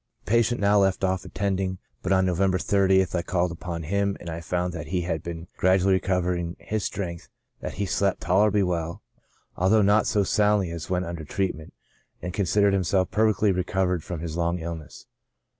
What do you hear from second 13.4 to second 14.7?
recovered from his long